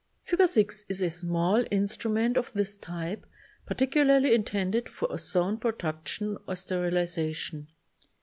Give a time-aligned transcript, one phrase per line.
[0.23, 0.41] Fig.
[0.47, 3.23] 6 is a small instrument of this type,
[3.67, 7.67] particularly intended for ozone production or sterilization.